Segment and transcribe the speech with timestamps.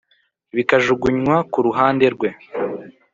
[0.55, 2.29] bikajugunywa kuruhande rwe